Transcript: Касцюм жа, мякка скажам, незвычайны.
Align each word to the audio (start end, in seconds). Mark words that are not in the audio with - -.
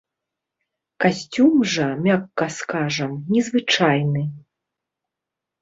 Касцюм 1.03 1.53
жа, 1.73 1.85
мякка 2.07 2.47
скажам, 2.57 3.13
незвычайны. 3.35 4.23